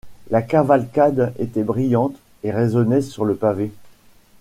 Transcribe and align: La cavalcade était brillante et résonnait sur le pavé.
La 0.31 0.41
cavalcade 0.41 1.31
était 1.37 1.61
brillante 1.61 2.15
et 2.43 2.49
résonnait 2.49 3.01
sur 3.03 3.23
le 3.23 3.35
pavé. 3.35 3.71